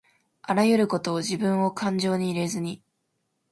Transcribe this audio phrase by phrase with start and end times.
[0.41, 2.81] あらゆることをじぶんをかんじょうに入れずに